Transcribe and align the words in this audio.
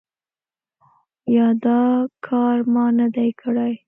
یا 1.35 1.47
دا 1.65 1.81
کار 2.27 2.57
ما 2.73 2.85
نه 2.99 3.07
دی 3.15 3.29
کړی؟ 3.41 3.73